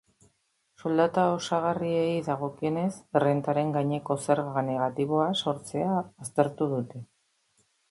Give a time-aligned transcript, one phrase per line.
[0.83, 2.89] Soldata osagarriei dagokienez,
[3.21, 7.07] errentaren gaineko zerga negatiboa sortzea aztertu dute.